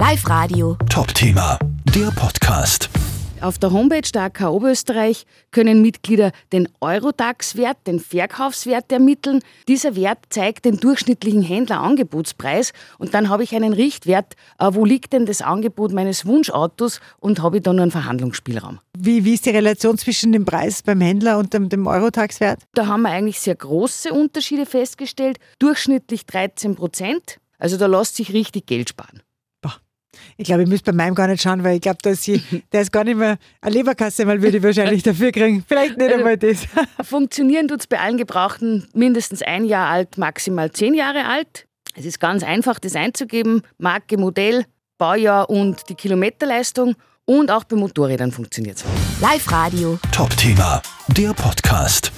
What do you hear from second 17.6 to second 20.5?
dann noch einen Verhandlungsspielraum. Wie, wie ist die Relation zwischen dem